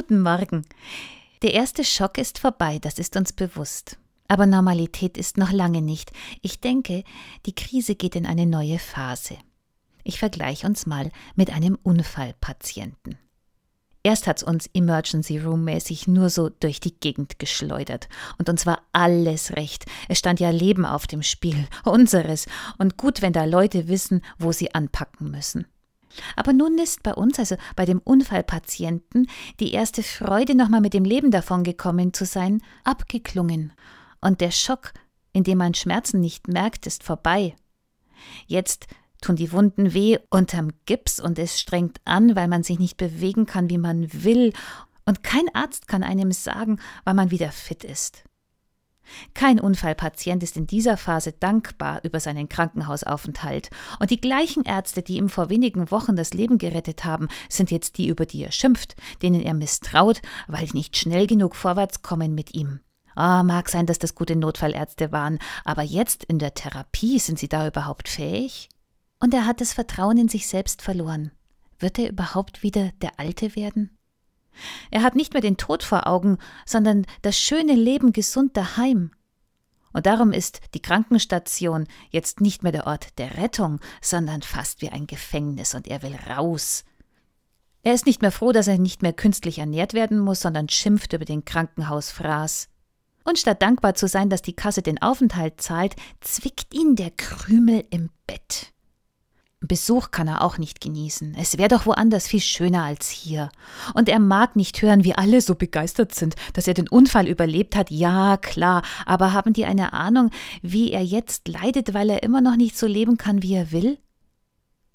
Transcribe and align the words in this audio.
Guten 0.00 0.22
Morgen. 0.22 0.64
Der 1.42 1.52
erste 1.52 1.84
Schock 1.84 2.16
ist 2.16 2.38
vorbei, 2.38 2.78
das 2.78 2.98
ist 2.98 3.16
uns 3.16 3.34
bewusst. 3.34 3.98
Aber 4.28 4.46
Normalität 4.46 5.18
ist 5.18 5.36
noch 5.36 5.52
lange 5.52 5.82
nicht. 5.82 6.10
Ich 6.40 6.58
denke, 6.58 7.04
die 7.44 7.54
Krise 7.54 7.96
geht 7.96 8.16
in 8.16 8.24
eine 8.24 8.46
neue 8.46 8.78
Phase. 8.78 9.36
Ich 10.02 10.18
vergleiche 10.18 10.66
uns 10.66 10.86
mal 10.86 11.10
mit 11.34 11.50
einem 11.50 11.76
Unfallpatienten. 11.82 13.18
Erst 14.02 14.26
hat's 14.26 14.42
uns 14.42 14.70
Emergency 14.72 15.36
Room 15.36 15.64
mäßig 15.64 16.08
nur 16.08 16.30
so 16.30 16.48
durch 16.48 16.80
die 16.80 16.98
Gegend 16.98 17.38
geschleudert. 17.38 18.08
Und 18.38 18.48
uns 18.48 18.64
war 18.64 18.80
alles 18.92 19.54
recht. 19.54 19.84
Es 20.08 20.18
stand 20.18 20.40
ja 20.40 20.48
Leben 20.48 20.86
auf 20.86 21.08
dem 21.08 21.22
Spiel. 21.22 21.68
Unseres. 21.84 22.46
Und 22.78 22.96
gut, 22.96 23.20
wenn 23.20 23.34
da 23.34 23.44
Leute 23.44 23.86
wissen, 23.86 24.22
wo 24.38 24.50
sie 24.50 24.74
anpacken 24.74 25.30
müssen. 25.30 25.66
Aber 26.36 26.52
nun 26.52 26.78
ist 26.78 27.02
bei 27.02 27.14
uns, 27.14 27.38
also 27.38 27.56
bei 27.76 27.84
dem 27.84 28.00
Unfallpatienten, 28.00 29.28
die 29.60 29.72
erste 29.72 30.02
Freude, 30.02 30.54
nochmal 30.54 30.80
mit 30.80 30.94
dem 30.94 31.04
Leben 31.04 31.30
davongekommen 31.30 32.12
zu 32.12 32.24
sein, 32.24 32.62
abgeklungen. 32.84 33.72
Und 34.20 34.40
der 34.40 34.50
Schock, 34.50 34.92
in 35.32 35.44
dem 35.44 35.58
man 35.58 35.74
Schmerzen 35.74 36.20
nicht 36.20 36.48
merkt, 36.48 36.86
ist 36.86 37.02
vorbei. 37.02 37.54
Jetzt 38.46 38.86
tun 39.20 39.36
die 39.36 39.52
Wunden 39.52 39.94
weh 39.94 40.18
unterm 40.30 40.70
Gips 40.86 41.20
und 41.20 41.38
es 41.38 41.60
strengt 41.60 42.00
an, 42.04 42.36
weil 42.36 42.48
man 42.48 42.62
sich 42.62 42.78
nicht 42.78 42.96
bewegen 42.96 43.46
kann, 43.46 43.70
wie 43.70 43.78
man 43.78 44.08
will, 44.12 44.52
und 45.06 45.24
kein 45.24 45.52
Arzt 45.54 45.88
kann 45.88 46.04
einem 46.04 46.30
sagen, 46.30 46.78
wann 47.04 47.16
man 47.16 47.30
wieder 47.32 47.50
fit 47.50 47.82
ist. 47.82 48.22
Kein 49.34 49.60
Unfallpatient 49.60 50.42
ist 50.42 50.56
in 50.56 50.66
dieser 50.66 50.96
Phase 50.96 51.32
dankbar 51.32 52.00
über 52.04 52.20
seinen 52.20 52.48
Krankenhausaufenthalt, 52.48 53.70
und 53.98 54.10
die 54.10 54.20
gleichen 54.20 54.64
Ärzte, 54.64 55.02
die 55.02 55.16
ihm 55.16 55.28
vor 55.28 55.50
wenigen 55.50 55.90
Wochen 55.90 56.16
das 56.16 56.34
Leben 56.34 56.58
gerettet 56.58 57.04
haben, 57.04 57.28
sind 57.48 57.70
jetzt 57.70 57.98
die, 57.98 58.08
über 58.08 58.26
die 58.26 58.44
er 58.44 58.52
schimpft, 58.52 58.96
denen 59.22 59.40
er 59.40 59.54
misstraut, 59.54 60.22
weil 60.48 60.66
sie 60.66 60.76
nicht 60.76 60.96
schnell 60.96 61.26
genug 61.26 61.56
vorwärts 61.56 62.02
kommen 62.02 62.34
mit 62.34 62.54
ihm. 62.54 62.80
Oh, 63.16 63.42
mag 63.42 63.68
sein, 63.68 63.86
dass 63.86 63.98
das 63.98 64.14
gute 64.14 64.36
Notfallärzte 64.36 65.12
waren, 65.12 65.38
aber 65.64 65.82
jetzt 65.82 66.24
in 66.24 66.38
der 66.38 66.54
Therapie 66.54 67.18
sind 67.18 67.38
sie 67.38 67.48
da 67.48 67.66
überhaupt 67.66 68.08
fähig? 68.08 68.68
Und 69.18 69.34
er 69.34 69.46
hat 69.46 69.60
das 69.60 69.72
Vertrauen 69.72 70.16
in 70.16 70.28
sich 70.28 70.46
selbst 70.46 70.80
verloren. 70.80 71.32
Wird 71.78 71.98
er 71.98 72.08
überhaupt 72.08 72.62
wieder 72.62 72.90
der 73.02 73.18
Alte 73.18 73.56
werden? 73.56 73.98
Er 74.90 75.02
hat 75.02 75.16
nicht 75.16 75.32
mehr 75.32 75.42
den 75.42 75.56
Tod 75.56 75.82
vor 75.82 76.06
Augen, 76.06 76.38
sondern 76.66 77.06
das 77.22 77.38
schöne 77.38 77.74
Leben 77.74 78.12
gesund 78.12 78.56
daheim. 78.56 79.10
Und 79.92 80.06
darum 80.06 80.32
ist 80.32 80.60
die 80.74 80.82
Krankenstation 80.82 81.86
jetzt 82.10 82.40
nicht 82.40 82.62
mehr 82.62 82.72
der 82.72 82.86
Ort 82.86 83.18
der 83.18 83.38
Rettung, 83.38 83.80
sondern 84.00 84.42
fast 84.42 84.82
wie 84.82 84.90
ein 84.90 85.06
Gefängnis 85.06 85.74
und 85.74 85.88
er 85.88 86.02
will 86.02 86.16
raus. 86.28 86.84
Er 87.82 87.94
ist 87.94 88.06
nicht 88.06 88.22
mehr 88.22 88.30
froh, 88.30 88.52
dass 88.52 88.68
er 88.68 88.78
nicht 88.78 89.02
mehr 89.02 89.12
künstlich 89.12 89.58
ernährt 89.58 89.94
werden 89.94 90.18
muss, 90.18 90.40
sondern 90.40 90.68
schimpft 90.68 91.12
über 91.12 91.24
den 91.24 91.44
Krankenhausfraß. 91.44 92.68
Und 93.24 93.38
statt 93.38 93.62
dankbar 93.62 93.94
zu 93.94 94.06
sein, 94.06 94.30
dass 94.30 94.42
die 94.42 94.54
Kasse 94.54 94.82
den 94.82 95.00
Aufenthalt 95.00 95.60
zahlt, 95.60 95.96
zwickt 96.20 96.74
ihn 96.74 96.96
der 96.96 97.10
Krümel 97.10 97.84
im 97.90 98.10
Bett. 98.26 98.72
Besuch 99.60 100.10
kann 100.10 100.26
er 100.26 100.42
auch 100.42 100.56
nicht 100.56 100.80
genießen. 100.80 101.36
Es 101.38 101.58
wäre 101.58 101.68
doch 101.68 101.84
woanders 101.84 102.26
viel 102.26 102.40
schöner 102.40 102.84
als 102.84 103.10
hier. 103.10 103.50
Und 103.92 104.08
er 104.08 104.18
mag 104.18 104.56
nicht 104.56 104.80
hören, 104.80 105.04
wie 105.04 105.14
alle 105.14 105.42
so 105.42 105.54
begeistert 105.54 106.14
sind, 106.14 106.34
dass 106.54 106.66
er 106.66 106.72
den 106.72 106.88
Unfall 106.88 107.28
überlebt 107.28 107.76
hat. 107.76 107.90
Ja, 107.90 108.38
klar, 108.38 108.82
aber 109.04 109.34
haben 109.34 109.52
die 109.52 109.66
eine 109.66 109.92
Ahnung, 109.92 110.30
wie 110.62 110.92
er 110.92 111.04
jetzt 111.04 111.46
leidet, 111.46 111.92
weil 111.92 112.08
er 112.08 112.22
immer 112.22 112.40
noch 112.40 112.56
nicht 112.56 112.78
so 112.78 112.86
leben 112.86 113.18
kann, 113.18 113.42
wie 113.42 113.54
er 113.54 113.70
will? 113.70 113.98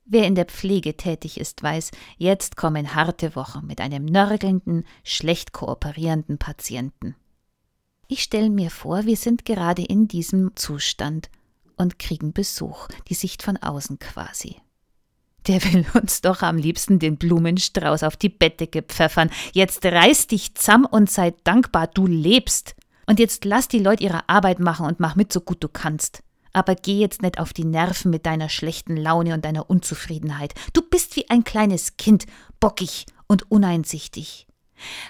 Wer 0.03 0.25
in 0.25 0.35
der 0.35 0.45
Pflege 0.45 0.97
tätig 0.97 1.39
ist, 1.39 1.61
weiß, 1.61 1.91
jetzt 2.17 2.57
kommen 2.57 2.95
harte 2.95 3.35
Wochen 3.35 3.66
mit 3.66 3.81
einem 3.81 4.05
nörgelnden, 4.05 4.85
schlecht 5.03 5.52
kooperierenden 5.52 6.38
Patienten. 6.38 7.16
Ich 8.07 8.22
stelle 8.22 8.52
mir 8.52 8.69
vor, 8.69 9.05
wir 9.05 9.17
sind 9.17 9.45
gerade 9.45 9.83
in 9.83 10.07
diesem 10.07 10.55
Zustand 10.55 11.29
und 11.75 11.97
kriegen 11.97 12.33
Besuch, 12.33 12.88
die 13.09 13.16
Sicht 13.16 13.41
von 13.41 13.57
außen 13.57 13.97
quasi. 13.97 14.57
Der 15.47 15.63
will 15.63 15.85
uns 15.94 16.22
doch 16.22 16.41
am 16.41 16.57
liebsten 16.57 17.00
den 17.00 17.17
Blumenstrauß 17.17 18.03
auf 18.03 18.17
die 18.17 18.29
Bettdecke 18.29 18.81
pfeffern. 18.81 19.29
Jetzt 19.53 19.85
reiß 19.85 20.28
dich 20.28 20.56
zamm 20.56 20.85
und 20.85 21.09
sei 21.09 21.33
dankbar, 21.44 21.88
du 21.88 22.07
lebst. 22.07 22.75
Und 23.06 23.19
jetzt 23.19 23.45
lass 23.45 23.67
die 23.67 23.79
Leute 23.79 24.03
ihre 24.03 24.28
Arbeit 24.28 24.59
machen 24.59 24.88
und 24.88 25.00
mach 25.00 25.16
mit, 25.16 25.31
so 25.31 25.41
gut 25.41 25.63
du 25.63 25.67
kannst. 25.67 26.23
Aber 26.53 26.73
geh 26.73 26.97
jetzt 26.97 27.22
nicht 27.22 27.39
auf 27.39 27.53
die 27.53 27.66
Nerven 27.66 28.09
mit 28.09 28.25
deiner 28.25 28.50
schlechten 28.50 28.97
Laune 28.97 29.33
und 29.33 29.45
deiner 29.45 29.69
Unzufriedenheit. 29.69 30.53
Du 30.73 30.81
bist 30.81 31.16
wie 31.16 31.29
ein 31.29 31.44
kleines 31.44 31.97
Kind, 31.97 32.25
bockig 32.59 33.06
und 33.27 33.51
uneinsichtig. 33.51 34.47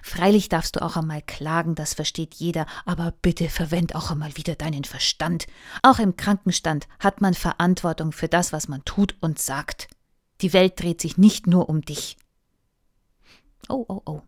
Freilich 0.03 0.49
darfst 0.49 0.75
du 0.75 0.81
auch 0.81 0.95
einmal 0.95 1.21
klagen, 1.21 1.75
das 1.75 1.93
versteht 1.93 2.35
jeder, 2.35 2.65
aber 2.85 3.13
bitte 3.21 3.49
verwend 3.49 3.95
auch 3.95 4.11
einmal 4.11 4.35
wieder 4.37 4.55
deinen 4.55 4.83
Verstand. 4.83 5.47
Auch 5.81 5.99
im 5.99 6.17
Krankenstand 6.17 6.87
hat 6.99 7.21
man 7.21 7.33
Verantwortung 7.33 8.11
für 8.11 8.27
das, 8.27 8.53
was 8.53 8.67
man 8.67 8.83
tut 8.85 9.15
und 9.21 9.39
sagt. 9.39 9.87
Die 10.41 10.53
Welt 10.53 10.79
dreht 10.79 11.01
sich 11.01 11.17
nicht 11.17 11.47
nur 11.47 11.69
um 11.69 11.81
dich. 11.81 12.17
Oh, 13.69 13.85
oh, 13.87 14.01
oh. 14.05 14.21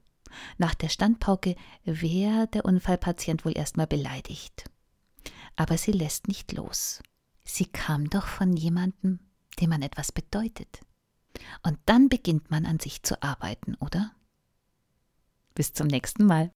Nach 0.57 0.75
der 0.75 0.89
Standpauke 0.89 1.55
wäre 1.83 2.47
der 2.47 2.65
Unfallpatient 2.65 3.45
wohl 3.45 3.57
erstmal 3.57 3.87
beleidigt. 3.87 4.65
Aber 5.55 5.77
sie 5.77 5.91
lässt 5.91 6.27
nicht 6.27 6.51
los. 6.53 7.01
Sie 7.43 7.65
kam 7.65 8.09
doch 8.09 8.27
von 8.27 8.53
jemandem, 8.53 9.19
dem 9.59 9.69
man 9.69 9.81
etwas 9.81 10.11
bedeutet. 10.11 10.81
Und 11.63 11.79
dann 11.85 12.09
beginnt 12.09 12.51
man 12.51 12.65
an 12.65 12.79
sich 12.79 13.03
zu 13.03 13.21
arbeiten, 13.21 13.75
oder? 13.75 14.11
Bis 15.55 15.73
zum 15.73 15.87
nächsten 15.87 16.25
Mal. 16.25 16.51